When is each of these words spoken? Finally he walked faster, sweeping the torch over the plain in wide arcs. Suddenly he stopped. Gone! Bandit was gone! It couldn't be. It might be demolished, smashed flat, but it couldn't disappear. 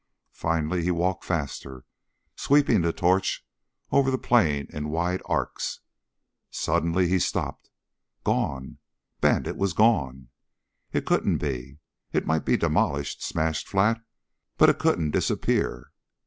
Finally 0.33 0.81
he 0.81 0.89
walked 0.89 1.23
faster, 1.23 1.85
sweeping 2.35 2.81
the 2.81 2.91
torch 2.91 3.45
over 3.91 4.09
the 4.09 4.17
plain 4.17 4.65
in 4.71 4.89
wide 4.89 5.21
arcs. 5.25 5.81
Suddenly 6.49 7.07
he 7.07 7.19
stopped. 7.19 7.69
Gone! 8.23 8.79
Bandit 9.19 9.57
was 9.57 9.73
gone! 9.73 10.29
It 10.91 11.05
couldn't 11.05 11.37
be. 11.37 11.77
It 12.13 12.25
might 12.25 12.45
be 12.45 12.57
demolished, 12.57 13.23
smashed 13.23 13.67
flat, 13.67 14.01
but 14.57 14.69
it 14.71 14.79
couldn't 14.79 15.11
disappear. 15.11 15.91